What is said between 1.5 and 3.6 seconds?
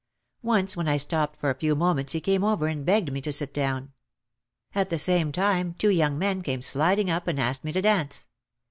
a few moments he came over and begged me to sit